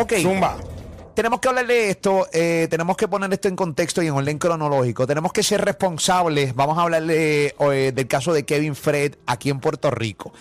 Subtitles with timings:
[0.00, 0.22] Ok.
[0.22, 0.67] Zumba.
[1.18, 4.38] Tenemos que hablar de esto, eh, tenemos que poner esto en contexto y en orden
[4.38, 5.04] cronológico.
[5.04, 6.54] Tenemos que ser responsables.
[6.54, 10.32] Vamos a hablar de, eh, del caso de Kevin Fred aquí en Puerto Rico.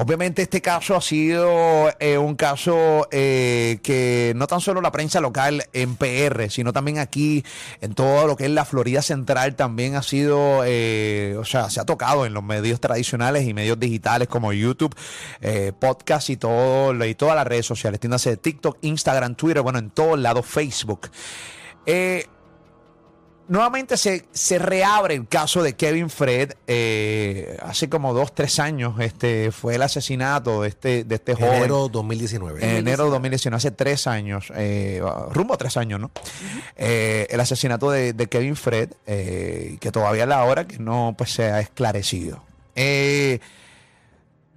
[0.00, 5.20] Obviamente este caso ha sido eh, un caso eh, que no tan solo la prensa
[5.20, 7.44] local en PR, sino también aquí
[7.80, 11.80] en todo lo que es la Florida Central también ha sido, eh, o sea, se
[11.80, 14.94] ha tocado en los medios tradicionales y medios digitales como YouTube,
[15.80, 17.98] podcast y todo, y todas las redes sociales.
[17.98, 21.10] Tiéndase de TikTok, Instagram, Twitter, bueno, en lados, Facebook.
[21.84, 22.26] Eh,
[23.48, 26.52] nuevamente se, se reabre el caso de Kevin Fred.
[26.66, 31.54] eh, hace como dos, tres años este, fue el asesinato de este, de este joven.
[31.54, 32.64] Enero 2019.
[32.64, 36.10] En enero de 2019, hace tres años, eh, rumbo a tres años, ¿no?
[36.76, 41.32] Eh, el asesinato de, de Kevin Fred, que todavía es la hora que no pues,
[41.32, 42.48] se ha esclarecido.
[42.80, 43.40] Eh,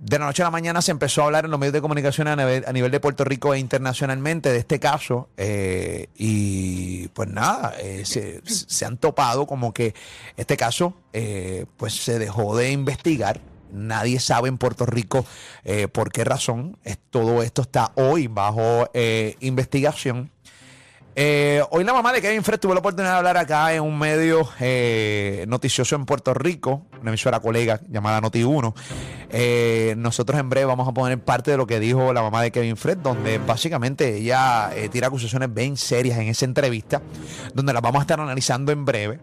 [0.02, 2.28] de la noche a la mañana se empezó a hablar en los medios de comunicación
[2.28, 5.30] a nivel, de Puerto Rico e internacionalmente de este caso.
[5.38, 9.93] eh, y pues nada, eh, se, han topado como que
[10.38, 13.41] este caso eh, pues se dejó de investigar.
[13.71, 15.24] Nadie sabe en Puerto Rico
[15.93, 16.77] por qué razón.
[17.10, 18.90] Todo esto está hoy bajo
[19.40, 20.30] investigación.
[21.15, 23.99] Eh, hoy la mamá de Kevin Fred tuvo la oportunidad de hablar acá en un
[23.99, 28.73] medio eh, noticioso en Puerto Rico, una emisora colega llamada Noti1.
[29.29, 32.51] Eh, nosotros en breve vamos a poner parte de lo que dijo la mamá de
[32.51, 37.01] Kevin Fred, donde básicamente ella eh, tira acusaciones bien serias en esa entrevista,
[37.53, 39.20] donde las vamos a estar analizando en breve.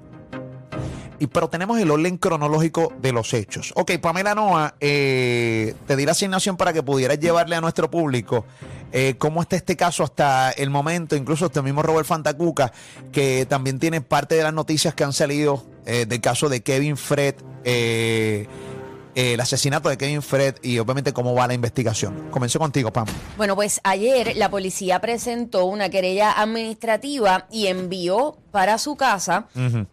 [1.18, 3.72] Y, pero tenemos el orden cronológico de los hechos.
[3.76, 8.44] Ok, Pamela Noa, eh, te di la asignación para que pudieras llevarle a nuestro público
[8.92, 11.16] eh, cómo está este caso hasta el momento.
[11.16, 12.72] Incluso este mismo Robert Fantacuca,
[13.12, 16.96] que también tiene parte de las noticias que han salido eh, del caso de Kevin
[16.96, 18.46] Fred, eh,
[19.14, 22.30] el asesinato de Kevin Fred y obviamente cómo va la investigación.
[22.30, 23.06] Comenzó contigo, Pam.
[23.36, 29.48] Bueno, pues ayer la policía presentó una querella administrativa y envió para su casa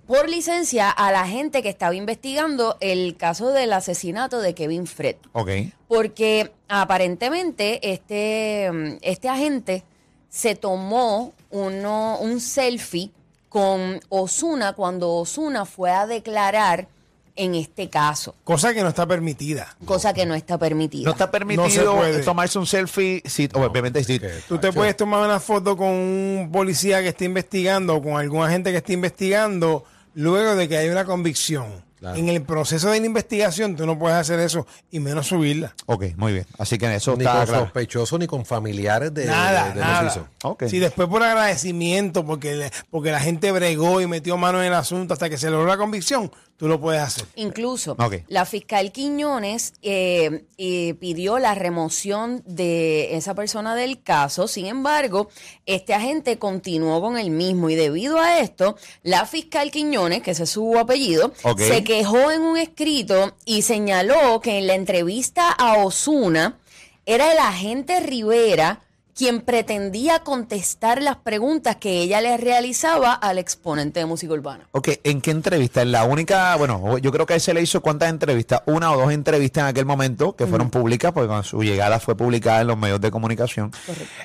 [0.08, 5.18] por licencia a la gente que estaba investigando el caso del asesinato de Kevin Fred.
[5.34, 5.50] Ok.
[5.88, 9.84] Porque aparentemente este, mm, este agente
[10.30, 13.12] se tomó uno, un selfie
[13.50, 16.90] con Osuna cuando Osuna fue a declarar
[17.38, 19.76] en este caso, Cosa que no está permitida.
[19.86, 21.06] cosa que no está permitida.
[21.06, 22.24] No está No permitido se puede.
[22.24, 27.02] tomarse un selfie, si, obviamente, si, Tú te puedes tomar una foto con un policía
[27.02, 31.06] que esté investigando o con algún agente que esté investigando luego de que haya una
[31.06, 31.84] convicción.
[32.06, 32.20] Claro.
[32.20, 35.74] En el proceso de la investigación tú no puedes hacer eso y menos subirla.
[35.88, 36.46] Ok, muy bien.
[36.60, 37.64] Así que eso ni está con claro.
[37.64, 40.02] sospechosos ni con familiares de, nada, de- de nada.
[40.04, 40.28] los hizo.
[40.44, 40.66] Ok.
[40.68, 44.74] Si después por agradecimiento, porque, le- porque la gente bregó y metió mano en el
[44.74, 47.26] asunto hasta que se logró la convicción, tú lo puedes hacer.
[47.36, 48.18] Incluso Ok.
[48.28, 54.48] la fiscal Quiñones eh, eh, pidió la remoción de esa persona del caso.
[54.48, 55.30] Sin embargo,
[55.66, 60.44] este agente continuó con el mismo y debido a esto, la fiscal Quiñones, que ese
[60.44, 65.78] es su apellido, se quejó en un escrito y señaló que en la entrevista a
[65.78, 66.58] Osuna
[67.06, 68.82] era el agente Rivera
[69.16, 74.68] quien pretendía contestar las preguntas que ella le realizaba al exponente de música urbana.
[74.74, 75.84] Ok, ¿en qué entrevista?
[75.84, 78.92] En la única, bueno, yo creo que a él se le hizo cuántas entrevistas, una
[78.92, 82.60] o dos entrevistas en aquel momento que fueron públicas, porque con su llegada fue publicada
[82.60, 83.72] en los medios de comunicación.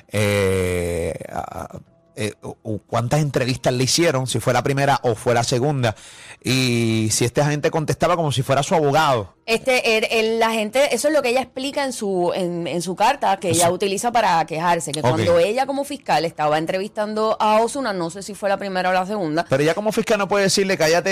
[0.09, 1.69] Eh, ah,
[2.15, 4.27] eh, o- o ¿Cuántas entrevistas le hicieron?
[4.27, 5.95] Si fue la primera o fue la segunda.
[6.43, 9.35] Y si este agente contestaba como si fuera su abogado.
[9.45, 12.81] Este, el- el- la gente, eso es lo que ella explica en su, en, en
[12.81, 17.59] su carta que ella utiliza para quejarse, que cuando ella como fiscal estaba entrevistando a
[17.59, 20.27] Osuna, no sé si fue la primera o la segunda, Pero ya como fiscal no
[20.27, 21.11] puede decirle, cállate,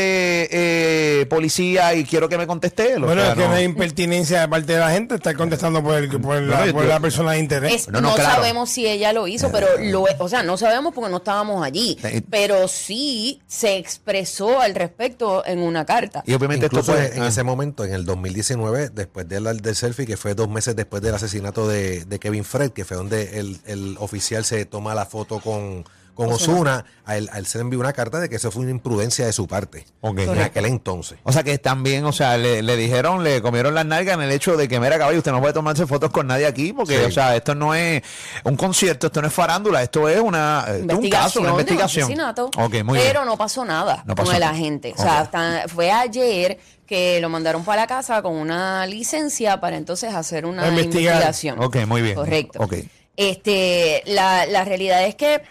[0.51, 3.53] eh, policía, y quiero que me conteste Bueno, sea, es que no.
[3.53, 7.33] hay impertinencia de parte de la gente estar contestando por, el, por, la, por persona
[7.33, 7.73] de interés.
[7.73, 8.35] Es- No, no, no claro.
[8.35, 11.97] sabemos si ella lo hizo, pero lo, o sea, no sabemos porque no estábamos allí,
[12.29, 16.23] pero sí se expresó al respecto en una carta.
[16.25, 17.27] Y obviamente Incluso esto en ah.
[17.27, 21.16] ese momento, en el 2019, después del, del selfie, que fue dos meses después del
[21.16, 25.39] asesinato de, de Kevin Fred, que fue donde el, el oficial se toma la foto
[25.39, 25.85] con,
[26.19, 28.63] con Osuna, a él, a él se le envió una carta de que eso fue
[28.63, 29.85] una imprudencia de su parte.
[30.01, 30.19] Ok.
[30.19, 31.17] En aquel entonces.
[31.23, 34.31] O sea que también, o sea, le, le dijeron, le comieron las nalgas en el
[34.31, 37.05] hecho de que, mira, caballo, usted no puede tomarse fotos con nadie aquí, porque, Sí.
[37.05, 38.01] o sea, esto no es
[38.43, 41.49] un concierto, esto no es farándula, esto es una, eh, esto es un caso, una
[41.49, 42.03] de un investigación.
[42.03, 43.25] asesinato, Ok, muy pero bien.
[43.25, 44.51] no pasó nada No pasó con el nada.
[44.51, 44.89] agente.
[44.89, 45.07] O Ok.
[45.07, 50.13] sea, hasta- fue ayer que lo mandaron para la casa con una licencia para entonces
[50.13, 51.13] hacer una A investigar.
[51.16, 51.63] investigación.
[51.63, 52.16] Ok, muy bien.
[52.16, 52.59] Correcto.
[52.61, 52.73] Ok.
[53.16, 55.41] Este, la, la realidad es que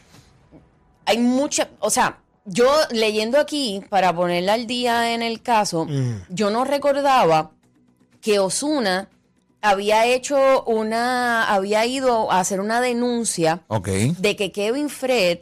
[1.08, 5.86] hay mucha, o sea, yo leyendo aquí para ponerla al día en el caso,
[6.28, 7.50] yo no recordaba
[8.20, 9.08] que Osuna
[9.62, 13.62] había hecho una, había ido a hacer una denuncia
[14.18, 15.40] de que Kevin Fred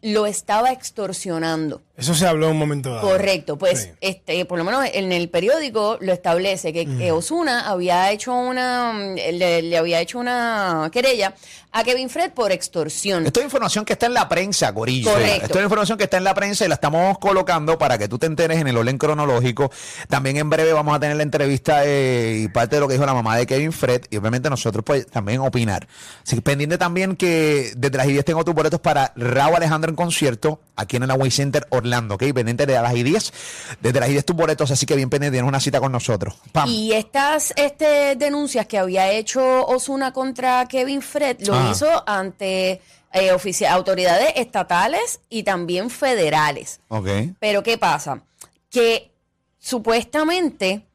[0.00, 1.82] lo estaba extorsionando.
[1.96, 3.06] Eso se habló en un momento dado.
[3.06, 3.90] Correcto, pues Sí.
[4.00, 8.92] este, por lo menos en el periódico lo establece que, que Osuna había hecho una,
[8.94, 11.34] mm, le, le había hecho una querella
[11.70, 13.26] a Kevin Fred por extorsión.
[13.26, 15.10] Esto es información que está en la prensa, Corillo.
[15.10, 15.44] Correcto.
[15.46, 18.18] Esto es información que está en la prensa y la estamos colocando para que tú
[18.18, 19.70] te enteres en el orden cronológico.
[20.08, 23.06] También en breve vamos a tener la entrevista eh, y parte de lo que dijo
[23.06, 25.86] la mamá de Kevin Fred y obviamente nosotros pues también opinar.
[26.26, 29.96] Así que pendiente también que desde las 10 tengo tus boletos para Raúl Alejandro en
[29.96, 32.24] concierto aquí en el Away Center Orlando, ¿ok?
[32.34, 33.32] Pendiente de las 10,
[33.80, 36.34] desde las 10 tus boletos, así que bien pendiente, tienes una cita con nosotros.
[36.52, 36.68] Pam.
[36.68, 41.70] Y estas este, denuncias que había hecho Osuna contra Kevin Fred lo Ajá.
[41.70, 42.80] hizo ante
[43.12, 43.30] eh,
[43.68, 46.80] autoridades estatales y también federales.
[46.88, 47.08] Ok.
[47.38, 48.22] Pero ¿qué pasa?
[48.70, 49.12] Que
[49.58, 50.86] supuestamente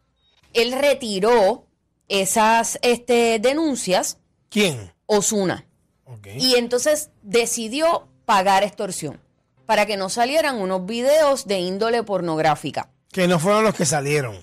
[0.53, 1.65] él retiró
[2.07, 4.17] esas este, denuncias,
[4.49, 4.91] ¿Quién?
[5.05, 5.65] Osuna,
[6.05, 6.27] Ok.
[6.37, 9.19] y entonces decidió pagar extorsión
[9.67, 12.89] para que no salieran unos videos de índole pornográfica.
[13.11, 14.37] Que no fueron los que salieron.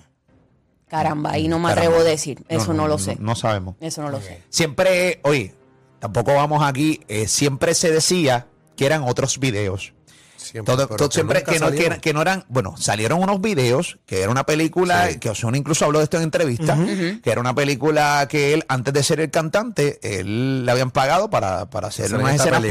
[0.87, 1.81] Caramba, ahí no me Caramba.
[1.87, 3.17] atrevo a decir, eso no, lo sé.
[3.19, 3.75] No, sabemos.
[3.81, 4.43] Eso no lo sé.
[4.49, 5.53] Siempre, oye,
[5.99, 9.93] tampoco vamos aquí, eh, siempre se decía que eran otros videos.
[10.45, 11.71] Siempre, Todo, que siempre que no,
[12.01, 15.19] que, no eran, bueno, salieron unos videos, que era una película, Sí.
[15.19, 16.77] que Ozuna incluso habló de esto en entrevista,
[17.23, 21.29] que era una película que él, antes de ser el cantante, él le habían pagado
[21.29, 22.61] para, para hacer Hacer unas escenas.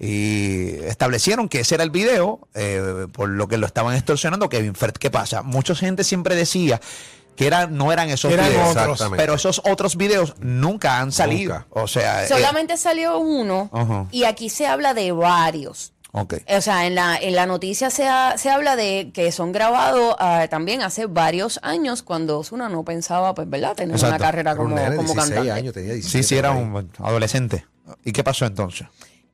[0.00, 4.74] Y establecieron que ese era el video, eh, por lo que lo estaban extorsionando Kevin
[4.74, 4.92] Fred.
[4.92, 5.42] ¿Qué pasa?
[5.42, 6.80] Mucha gente siempre decía
[7.36, 8.76] que era, no eran esos Eran videos.
[8.76, 9.04] otros.
[9.16, 11.54] Pero esos otros videos nunca han salido.
[11.54, 11.66] Nunca.
[11.70, 15.92] O sea, eh, Solamente salió uno y aquí se habla de varios.
[16.56, 20.14] O sea, en la, en la noticia se, ha- se habla de que son grabados
[20.18, 23.74] ah, también hace varios años cuando Osuna no pensaba, pues, ¿verdad?
[23.76, 25.52] Tener una carrera como, nene de como 16 cantante.
[25.52, 27.66] años, tenía 17 Sí, sí, era un adolescente.
[28.04, 28.86] ¿Y qué pasó entonces?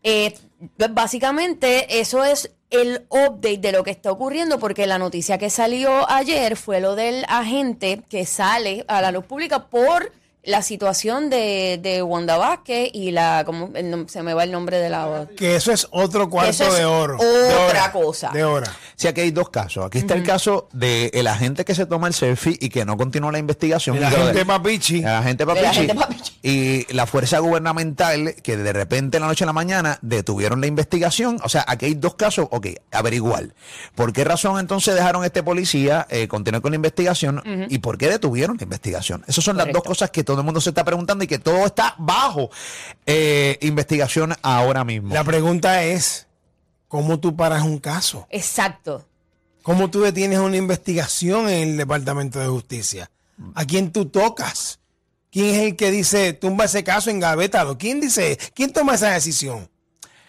[0.02, 0.34] Eh,
[0.76, 5.48] pues, básicamente, eso es el update de lo que está ocurriendo, porque la noticia que
[5.48, 10.12] salió ayer fue lo del agente que sale a la luz pública por
[10.46, 14.52] la situación de, de Wanda Vázquez y la, ¿cómo el nom- se me va el
[14.52, 17.16] nombre de la Que eso es otro cuarto Eso es de oro.
[17.16, 18.30] otra De hora, cosa.
[18.30, 18.70] De hora.
[18.96, 19.86] Sí, aquí hay dos casos.
[19.86, 23.32] Aquí está el caso del agente que se toma el selfie y que no continúa
[23.32, 23.98] la investigación.
[24.00, 24.98] La gente de- papichi.
[24.98, 26.33] El agente El Papichi.
[26.46, 30.66] Y la fuerza gubernamental que de repente en la noche a la mañana detuvieron la
[30.66, 31.38] investigación.
[31.42, 32.48] O sea, aquí hay dos casos.
[32.50, 33.54] Ok, averiguar.
[33.94, 37.42] ¿Por qué razón entonces dejaron a este policía eh, continuar con la investigación?
[37.70, 39.24] ¿Y por qué detuvieron la investigación?
[39.26, 41.64] Esas son las dos cosas que todo el mundo se está preguntando y que todo
[41.64, 42.50] está bajo
[43.06, 45.14] eh, investigación ahora mismo.
[45.14, 46.26] La pregunta es,
[46.88, 48.26] ¿cómo tú paras un caso?
[48.28, 49.08] Exacto.
[49.62, 53.10] ¿Cómo tú detienes una investigación en el Departamento de Justicia?
[53.54, 54.78] ¿A quién tú tocas?
[55.34, 57.76] ¿Quién es el que dice, tumba ese caso, engavétalo?
[57.76, 59.68] ¿Quién dice, quién toma esa decisión?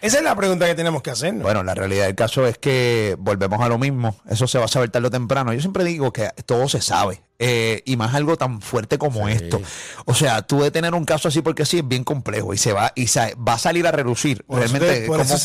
[0.02, 1.42] Esa es la pregunta que tenemos que hacernos.
[1.44, 4.14] Bueno, la realidad del caso es que volvemos a lo mismo.
[4.28, 5.52] Eso se va a saber tarde o temprano.
[5.54, 7.22] Yo siempre digo que todo se sabe.
[7.38, 9.60] eh, y más algo tan fuerte como esto.
[10.06, 12.72] O sea, tú de tener un caso así porque sí es bien complejo y se
[12.72, 14.42] va y se va a salir a relucir.
[14.44, 15.42] Por eso Realmente, te- por ¿cómo, eso es-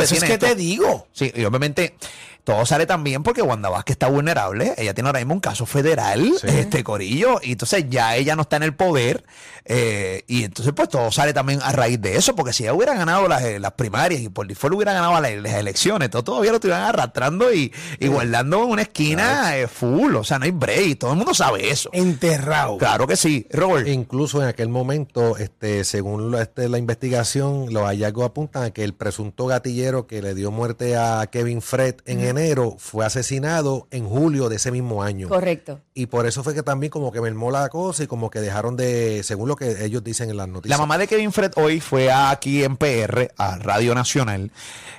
[0.00, 0.46] tú eso que esto?
[0.46, 1.06] te digo.
[1.12, 1.94] Sí, y obviamente
[2.44, 4.74] todo sale también porque Wanda Vázquez está vulnerable.
[4.76, 8.56] Ella tiene ahora mismo un caso federal, este Corillo, y entonces ya ella no está
[8.56, 9.24] en el poder.
[9.64, 12.94] eh, y entonces, pues todo sale también a raíz de eso, porque si ella hubiera
[12.94, 16.50] ganado las, eh, las primarias y por default hubiera ganado las, las elecciones, todo todavía
[16.50, 20.16] lo estuvieran arrastrando y, y guardando en una esquina eh, full.
[20.16, 20.98] O sea, no hay break.
[20.98, 21.90] Todo el mundo sabe eso.
[21.92, 22.76] Enterrado.
[22.78, 23.86] Claro que sí, Robert.
[23.86, 28.82] Incluso en aquel momento, este, según lo- este, la investigación, los hallazgos apuntan a que
[28.82, 34.06] el presunto gatillero que le dio muerte a Kevin Fred en enero fue asesinado en
[34.08, 35.28] julio de ese mismo año.
[35.28, 35.80] Correcto.
[35.94, 38.76] Y por eso fue que también como que mermó la cosa y como que dejaron
[38.76, 40.78] de, según lo que ellos dicen en las La noticias.
[40.78, 44.50] mamá de Kevin Fred hoy fue aquí en PR, a Radio Nacional,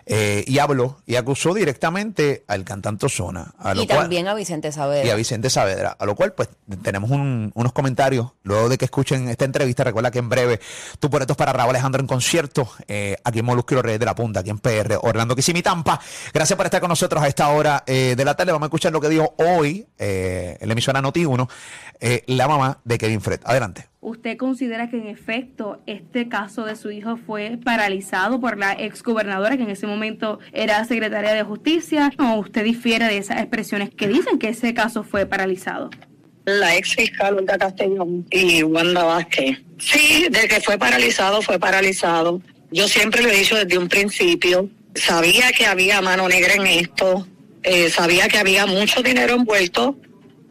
[0.06, 3.54] eh, y habló y acusó directamente al cantante Zona.
[3.58, 5.16] A lo Y cual- también a Vicente y a Saavedra.
[5.16, 5.96] Vicente Saavedra.
[6.00, 6.50] A lo cual, pues,
[6.82, 9.84] tenemos un- unos comentarios luego de que escuchen esta entrevista.
[9.84, 10.60] Recuerda que en breve
[11.00, 14.06] tú boletos para Raúl Alejandro en concierto eh, aquí en Molusco y los Reyes de
[14.06, 16.00] la Punta, aquí en PR, Orlando Kissimmee, Tampa.
[16.34, 18.52] Gracias por estar con nosotros a esta hora eh, de la tarde.
[18.52, 21.50] Vamos a escuchar lo que dijo hoy eh, en la emisora Noti1
[22.00, 23.40] eh, la mamá de Kevin Fred.
[23.46, 23.88] Adelante.
[24.02, 29.56] ¿Usted considera que en efecto este caso de su hijo fue paralizado por la exgobernadora
[29.56, 32.12] que en ese momento era secretaria de justicia?
[32.20, 35.90] ¿O usted difiere de esas expresiones que dicen que ese caso fue paralizado?
[36.46, 39.60] la ex fiscal Olga Castellón y Wanda Vázquez.
[39.80, 42.42] Sí, de que fue paralizado, fue paralizado.
[42.72, 44.70] Yo siempre lo he dicho desde un principio.
[44.96, 47.28] Sabía que había mano negra en esto,
[47.64, 49.98] eh, sabía que había mucho dinero envuelto,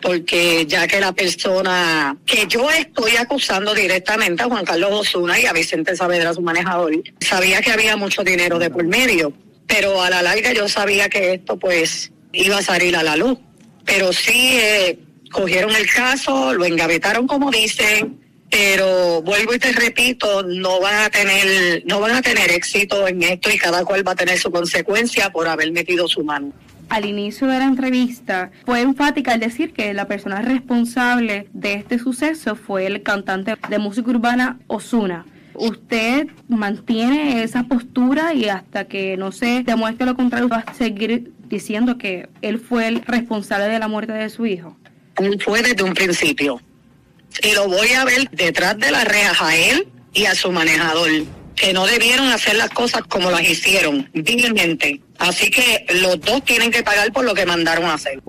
[0.00, 5.46] porque ya que la persona que yo estoy acusando directamente a Juan Carlos Osuna y
[5.46, 9.32] a Vicente Saavedra, su manejador, sabía que había mucho dinero de por medio,
[9.66, 13.38] pero a la larga yo sabía que esto pues iba a salir a la luz.
[13.84, 14.99] Pero sí eh,
[15.30, 18.22] cogieron el caso, lo engavetaron como dicen,
[18.52, 23.23] pero vuelvo y te repito, no van a tener, no van a tener éxito en
[23.23, 26.52] esto y cada cual va a tener su consecuencia por haber metido su mano.
[26.90, 31.99] Al inicio de la entrevista fue enfática al decir que la persona responsable de este
[31.99, 35.25] suceso fue el cantante de música urbana Osuna.
[35.54, 41.32] ¿Usted mantiene esa postura y hasta que no se demuestre lo contrario va a seguir
[41.49, 44.76] diciendo que él fue el responsable de la muerte de su hijo?
[45.16, 46.61] Él fue desde un principio.
[47.43, 51.09] Y lo voy a ver detrás de las rejas a él y a su manejador,
[51.57, 55.01] que no debieron hacer las cosas como las hicieron, vilmente.
[55.19, 58.21] Así que los dos tienen que pagar por lo que mandaron a hacer.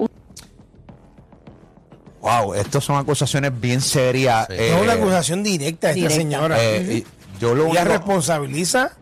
[2.22, 4.48] Wow, estas son acusaciones bien serias.
[4.50, 4.54] Sí.
[4.58, 6.16] eh, es una acusación directa de esta Directa.
[6.16, 6.64] señora.
[6.64, 8.94] eh, y yo lo Ella único- responsabiliza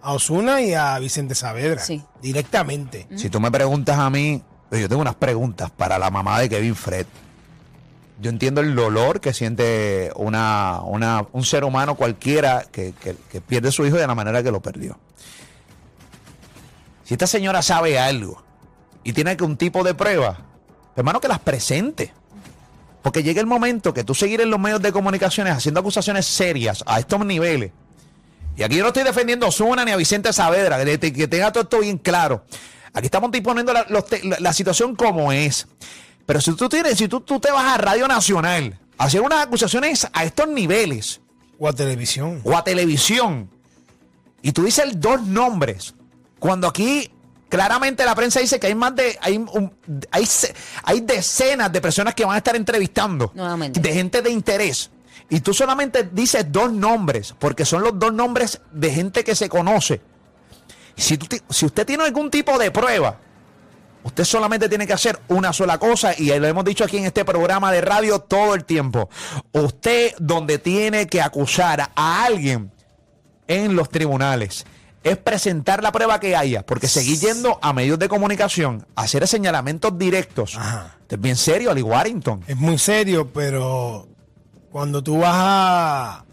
[0.00, 1.80] a Osuna y a Vicente Saavedra.
[1.82, 2.02] Sí.
[2.20, 3.08] Directamente.
[3.16, 6.48] Si tú me preguntas a mí, pues yo tengo unas preguntas para la mamá de
[6.48, 7.06] Kevin Fred.
[8.22, 13.72] Yo entiendo el dolor que siente una, una- un ser humano cualquiera que, que- pierde
[13.72, 14.96] su hijo de la manera que lo perdió.
[17.04, 18.42] Si esta señora sabe algo
[19.02, 20.38] y tiene que un tipo de prueba,
[20.96, 22.12] hermano, que las presente.
[23.02, 26.84] Porque llega el momento que tú seguir en los medios de comunicaciones haciendo acusaciones serias
[26.86, 27.72] a estos niveles.
[28.56, 31.26] Y aquí yo no estoy defendiendo a Osuna ni a Vicente Saavedra, que, te- que
[31.26, 32.44] tenga todo esto bien claro.
[32.92, 33.32] Aquí estamos
[34.22, 35.66] la- la situación como es.
[36.26, 39.40] Pero si tú tienes, si tú, tú te vas a Radio Nacional a hacer unas
[39.46, 41.20] acusaciones a estos niveles,
[41.58, 42.40] O a televisión.
[42.44, 43.50] o a televisión,
[44.42, 45.94] y tú dices dos nombres,
[46.38, 47.10] cuando aquí
[47.48, 49.72] claramente la prensa dice que hay más de, hay, un-
[50.10, 50.26] hay,
[50.84, 53.80] hay decenas de personas que van a estar entrevistando, Nuevamente.
[53.80, 54.90] de gente de interés,
[55.28, 59.48] y tú solamente dices dos nombres, porque son los dos nombres de gente que se
[59.48, 60.00] conoce.
[60.96, 63.18] Si, tú si usted tiene algún tipo de prueba,
[64.04, 67.24] Usted solamente tiene que hacer una sola cosa y lo hemos dicho aquí en este
[67.24, 69.08] programa de radio todo el tiempo.
[69.52, 72.72] Usted donde tiene que acusar a alguien
[73.46, 74.64] en los tribunales
[75.04, 79.26] es presentar la prueba que haya, porque seguir yendo a medios de comunicación, a hacer
[79.26, 80.96] señalamientos directos, Ajá.
[81.00, 82.44] esto es bien serio, Ali Warrington.
[82.46, 84.06] Es muy serio, pero
[84.70, 86.24] cuando tú vas a.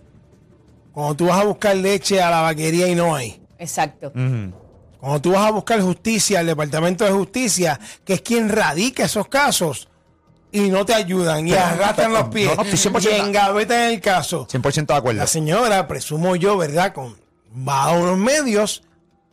[0.92, 3.42] Cuando tú vas a buscar leche a la vaquería y no hay.
[3.58, 4.12] Exacto.
[5.00, 9.28] Cuando tú vas a buscar justicia al Departamento de Justicia, que es quien radica esos
[9.28, 9.88] casos,
[10.52, 13.92] y no te ayudan, y Pero- arrastran los pies, no, no, estoy 100% y engavetan
[13.92, 14.48] el caso.
[14.48, 15.20] 100% de acuerdo.
[15.20, 16.94] La señora, presumo yo, ¿verdad?
[16.94, 17.16] Con,
[17.68, 18.84] va a unos medios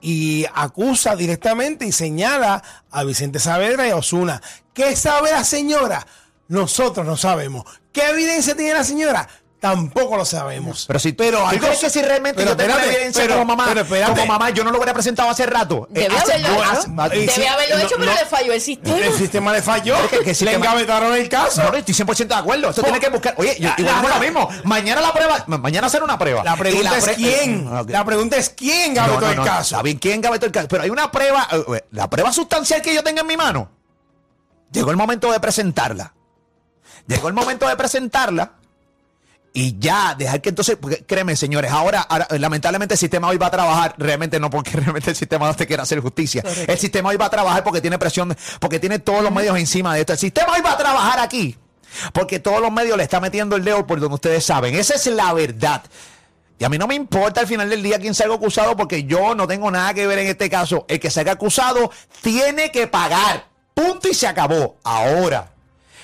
[0.01, 4.43] y acusa directamente y señala a Vicente Saavedra y a Osuna.
[4.75, 6.07] ¿Qué sabe la señora?
[6.49, 7.65] Nosotros no sabemos.
[7.93, 9.27] ¿Qué evidencia tiene la señora?
[9.59, 10.85] Tampoco lo sabemos.
[10.87, 13.23] Pero si pero ¿tú hay crees cosas- que si realmente pero yo tengo espérate, evidencia
[13.23, 15.89] pero- como mamá, pero como mamá, yo no lo hubiera presentado hace rato.
[15.95, 16.73] Eh, Debe hace- haberlo hecho.
[16.73, 18.19] hace- Debe sí, haberlo no, hecho, pero no.
[18.19, 18.99] le falló el sistema.
[18.99, 19.97] El sistema le falló.
[20.03, 21.63] Que- que el le sistema- engavetaron el caso.
[21.63, 22.69] No, no, estoy 100% de acuerdo.
[22.69, 23.35] Esto tiene que buscar.
[23.39, 24.49] Oye, yo, La- la- a lo mismo.
[24.65, 25.45] Mañana la prueba.
[25.47, 26.45] ma- Mañana hacer una prueba.
[26.45, 27.67] La pregunta es pre- quién.
[27.67, 27.91] Ok.
[27.91, 29.75] La pregunta es quién No, gavetó no, el no, caso.
[29.77, 30.69] Está bien, ¿quién gavetó el caso?
[30.69, 31.49] Pero hay una prueba.
[31.51, 33.71] eh, eh, La prueba sustancial que yo tenga en mi mano.
[34.71, 36.13] Llegó el momento de presentarla.
[37.07, 38.53] Llegó el momento de presentarla.
[39.59, 43.47] Y ya, dejar que entonces, créeme, señores, ahora, ahora, eh, lamentablemente el sistema hoy va
[43.47, 46.43] a trabajar, realmente no porque realmente el sistema no te quiera hacer justicia.
[46.43, 46.71] Correcto.
[46.71, 49.95] El sistema hoy va a trabajar porque tiene presión, porque tiene todos los medios encima
[49.95, 50.13] de esto.
[50.13, 51.57] El sistema hoy va a trabajar aquí
[52.13, 54.75] porque todos los medios le están metiendo el dedo por donde ustedes saben.
[54.75, 55.83] Esa es la verdad.
[56.59, 59.35] Y a mí no me importa al final del día quién salga acusado porque yo
[59.35, 60.85] no tengo nada que ver en este caso.
[60.87, 63.47] El que salga acusado tiene que pagar.
[63.73, 64.77] Punto y se acabó.
[64.85, 65.55] Ahora,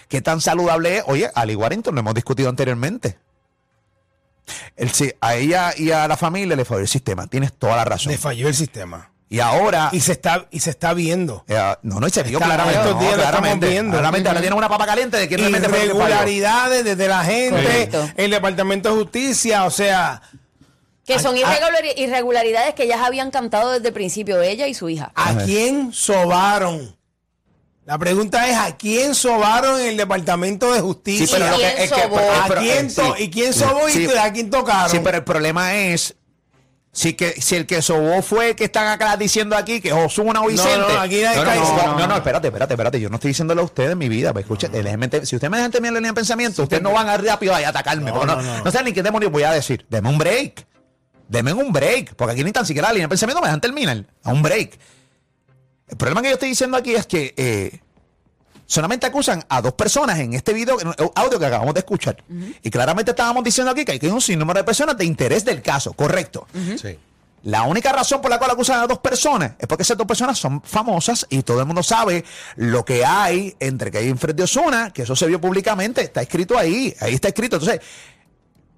[0.09, 1.05] ¿qué tan saludable es?
[1.07, 3.19] Oye, Ali Warrington lo hemos discutido anteriormente.
[4.77, 7.27] El, a ella y a la familia le falló el sistema.
[7.27, 8.13] Tienes toda la razón.
[8.13, 9.11] Le falló el sistema.
[9.29, 9.89] Y ahora...
[9.93, 11.45] Y se está, y se está viendo.
[11.49, 12.81] eh, no, no, y se vio Está- claramente.
[12.81, 13.93] estos no, días lo estamos claramente, viendo.
[13.93, 15.69] claramente, ahora tiene una papa caliente de que realmente.
[15.69, 18.11] Irregularidades desde la gente, Correcto.
[18.17, 20.21] el Departamento de Justicia, o sea,
[21.07, 24.89] Que son Ah, irregulari- irregularidades que ellas habían cantado desde el principio, ella y su
[24.91, 25.13] hija.
[25.15, 26.95] ¿a quién sobaron?
[27.85, 31.27] La pregunta es, ¿a quién sobaron en el Departamento de Justicia?
[31.27, 33.03] Sí, pero lo ¿Quién que- es que- pero- ¿A pero- quién eh, sí.
[33.19, 34.07] ¿Y quién sobó Sí.
[34.13, 34.89] y a quién tocaron?
[34.91, 36.15] Sí, pero el problema es
[36.93, 40.43] si que si el que sobó fue el que están acá diciendo aquí que Osuna
[40.43, 40.77] o Vicente.
[40.79, 43.01] no, no, no, cae- no, no, no, no, espérate, espérate, espérate.
[43.01, 44.33] Yo no estoy diciéndole a ustedes en mi vida.
[44.33, 44.69] Pues, escuche,
[45.25, 47.65] si ustedes me dejan terminar la línea de pensamiento, ustedes no van a rápido ahí
[47.65, 48.11] a atacarme.
[48.11, 48.71] No, porque No, no, no, no.
[48.71, 49.85] saben ni qué demonios voy a decir.
[49.91, 50.67] Deme un break.
[51.29, 52.15] Deme un break.
[52.15, 54.05] Porque aquí ni tan siquiera la línea de pensamiento me dejan terminar.
[54.23, 54.79] A un break.
[55.93, 57.81] El problema que yo estoy diciendo aquí es que eh,
[58.73, 62.17] Solamente acusan a dos personas en este video, en el audio que acabamos de escuchar.
[62.63, 65.93] Y claramente estábamos diciendo aquí que hay un sinnúmero de personas de interés del caso,
[65.93, 66.47] correcto.
[66.81, 66.99] Sí.
[67.43, 70.39] La única razón por la cual acusan a dos personas es porque esas dos personas
[70.39, 72.25] son famosas y todo el mundo sabe
[72.57, 76.57] lo que hay entre Kevin Fred y Osuna, que eso se vio públicamente, está escrito
[76.57, 77.57] ahí, ahí está escrito.
[77.57, 77.83] Entonces,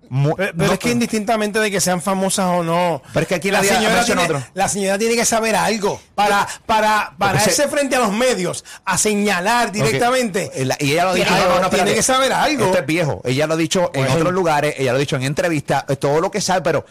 [0.09, 3.03] mu- Pero, pero no- es que indistintamente de que sean famosas o no.
[3.13, 4.43] Pero es que aquí la diga- señora, tiene, otro.
[4.55, 8.99] la señora tiene que saber algo para, para pararse se- frente a los medios a
[8.99, 10.51] señalar directamente.
[10.65, 11.29] La- Y ella lo ha dicho.
[11.29, 11.95] Tiene- no, no, no, tiene espérate.
[11.95, 12.65] que saber algo.
[12.67, 13.21] Esto es viejo.
[13.25, 16.21] Ella lo ha dicho en otros lugares, ella lo ha dicho en entrevistas, eh, todo
[16.21, 16.85] lo que sabe, pero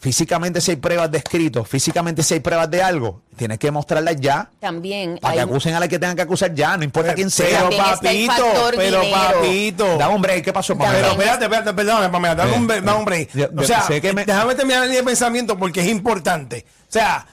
[0.00, 4.16] físicamente si hay pruebas de escrito, físicamente si hay pruebas de algo, tienes que mostrarlas
[4.18, 7.14] ya También para que hay- acusen a la que tengan que acusar ya, no importa
[7.14, 7.68] quién sea.
[7.68, 9.20] Pero el papito, pero dinero.
[9.40, 9.98] papito.
[9.98, 10.96] Da un break, ¿qué pasó, Pamela?
[10.98, 13.30] Pero espérate, espérate, perdóname, Pamela, dame un, un break.
[13.34, 16.64] Yo- yo O sea, sé que me- déjame terminar de pensamiento porque es importante.
[16.88, 17.26] O sea,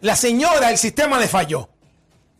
[0.00, 1.68] la señora, el sistema le falló.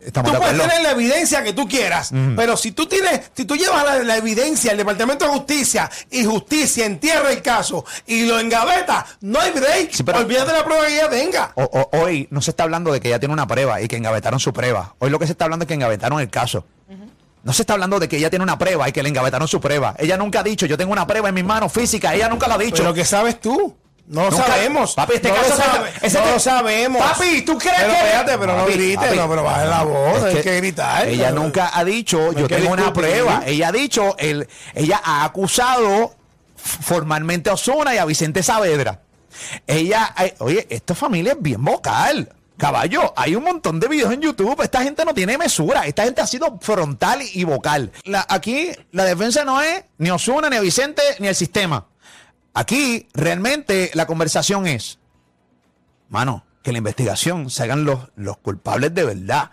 [0.05, 3.45] Estamos tú de puedes tener la evidencia que tú quieras, pero si tú tienes, si
[3.45, 8.25] tú llevas la, la evidencia al Departamento de Justicia y Justicia entierra el caso y
[8.25, 9.91] lo engaveta, no hay break.
[9.91, 11.51] Sí, pero- Olvídate de la prueba que ella tenga.
[11.55, 13.95] O- o- hoy no se está hablando de que ella tiene una prueba y que
[13.97, 14.95] engavetaron su prueba.
[14.99, 16.65] Hoy lo que se está hablando es que engavetaron el caso.
[17.43, 19.61] No se está hablando de que ella tiene una prueba y que le engavetaron su
[19.61, 19.93] prueba.
[19.99, 22.13] Ella nunca ha dicho, yo tengo una prueba en mis manos física.
[22.15, 22.77] Ella nunca lo ha dicho.
[22.77, 23.75] Pero ¿qué sabes tú?
[24.07, 24.93] No lo Nunca- sabemos.
[24.93, 27.01] Papi, este no caso lo, no lo sabemos.
[27.01, 29.17] Papi, ¿tú crees pero que- Espérate, pero Papi, no grites, papi.
[29.17, 31.07] no, pero baja la voz, hay que gritar.
[31.07, 33.41] Ella nunca ha dicho, yo tengo una prueba.
[33.45, 36.13] Ella ha dicho, el, ella ha acusado
[36.55, 39.01] formalmente a Osuna y a Vicente Saavedra.
[39.67, 42.31] Ella, ay, oye, esta familia es bien vocal.
[42.57, 44.61] Caballo, hay un montón de videos en YouTube.
[44.61, 45.85] Esta gente no tiene mesura.
[45.87, 47.91] Esta gente ha sido frontal y vocal.
[48.05, 51.85] La- aquí la defensa no es ni Osuna, ni a Vicente, ni el sistema.
[52.57, 54.97] Aquí realmente la conversación es,
[56.07, 59.51] mano, que la investigación se los, los culpables de verdad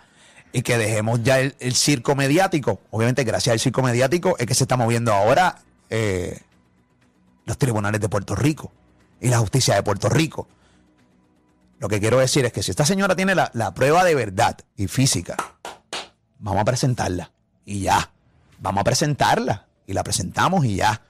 [0.53, 2.79] y que dejemos ya el, el circo mediático.
[2.91, 6.39] Obviamente, gracias al circo mediático es que se está moviendo ahora eh,
[7.43, 8.71] los tribunales de Puerto Rico
[9.19, 10.47] y la justicia de Puerto Rico.
[11.79, 14.57] Lo que quiero decir es que si esta señora tiene la, la prueba de verdad
[14.77, 15.35] y física,
[16.39, 17.33] vamos a presentarla
[17.65, 18.13] y ya.
[18.59, 21.01] Vamos a presentarla y la presentamos y ya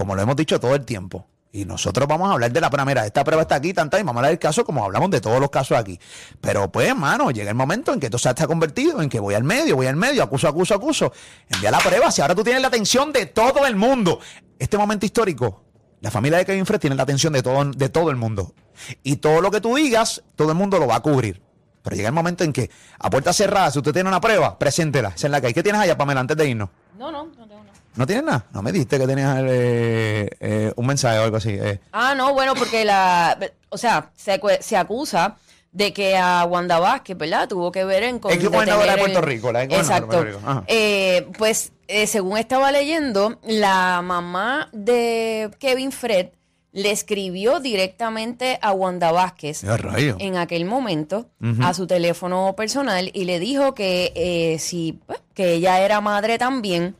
[0.00, 1.26] como lo hemos dicho todo el tiempo.
[1.52, 2.86] Y nosotros vamos a hablar de la prueba.
[2.86, 5.20] Mira, esta prueba está aquí, tanta, y vamos a hablar del caso como hablamos de
[5.20, 6.00] todos los casos aquí.
[6.40, 9.34] Pero pues, hermano, llega el momento en que esto se está convertido en que voy
[9.34, 11.12] al medio, voy al medio, acuso, acuso, acuso.
[11.50, 12.10] Envía la prueba.
[12.10, 14.20] Si ahora tú tienes la atención de todo el mundo.
[14.58, 15.64] Este momento histórico,
[16.00, 18.54] la familia de Kevin Fred tiene la atención de todo, de todo el mundo.
[19.02, 21.42] Y todo lo que tú digas, todo el mundo lo va a cubrir.
[21.82, 25.10] Pero llega el momento en que, a puerta cerrada, si usted tiene una prueba, preséntela.
[25.10, 25.52] Esa es la que.
[25.52, 26.70] ¿Qué tienes allá, Pamela, antes de irnos?
[26.96, 27.59] No, no, no tengo.
[27.96, 28.46] ¿No tienes nada?
[28.52, 31.50] No me dijiste que tenías eh, eh, un mensaje o algo así.
[31.50, 31.80] eh.
[31.92, 33.38] Ah, no, bueno, porque la.
[33.68, 35.36] O sea, se, se acusa
[35.72, 37.48] de que a Wanda Vázquez, ¿verdad?
[37.48, 38.18] Tuvo que ver en.
[38.18, 40.06] con gobernadora de el- Puerto Rico, la de Exacto.
[40.08, 40.64] Puerto Rico.
[40.68, 46.28] Eh, pues, eh, según estaba leyendo, la mamá de Kevin Fred
[46.72, 51.28] le escribió directamente a Wanda Vázquez en aquel momento
[51.62, 56.38] a su teléfono personal y le dijo que eh, si pues, que ella era madre
[56.38, 56.94] también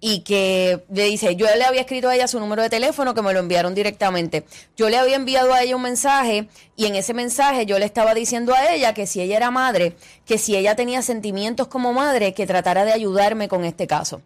[0.00, 3.22] y que le dice, yo le había escrito a ella su número de teléfono que
[3.22, 4.44] me lo enviaron directamente.
[4.76, 8.12] Yo le había enviado a ella un mensaje y en ese mensaje yo le estaba
[8.12, 12.34] diciendo a ella que si ella era madre, que si ella tenía sentimientos como madre,
[12.34, 14.20] que tratara de ayudarme con este caso.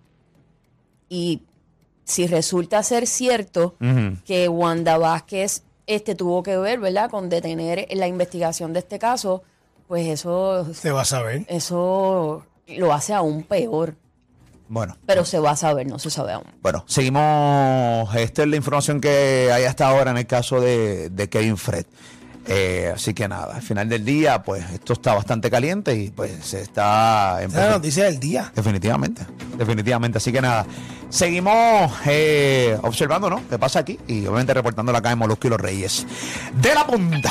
[1.09, 1.43] Y
[2.05, 3.77] si resulta ser cierto
[4.25, 9.43] que Wanda Vázquez este, tuvo que ver, ¿verdad?, con detener la investigación de este caso,
[9.87, 11.45] pues eso, Se va a saber.
[11.49, 13.95] eso lo hace aún peor.
[14.69, 16.45] Bueno, Pero se va a saber, no se sabe aún.
[16.63, 18.15] bueno, seguimos.
[18.15, 21.87] Esta es la información que hay hasta ahora en el caso de, de Kevin Fred.
[22.51, 26.33] Eh, así que nada, al final del día, pues esto está bastante caliente y pues
[26.47, 28.51] se está es la noticia del día.
[28.55, 29.27] Definitivamente,
[29.59, 30.17] definitivamente.
[30.17, 30.65] Así que nada,
[31.11, 33.43] seguimos eh, observando, ¿no?
[33.51, 33.99] ¿Qué pasa aquí?
[34.07, 36.07] Y obviamente reportando acá en Molusco y los Reyes
[36.55, 37.31] de la Punta.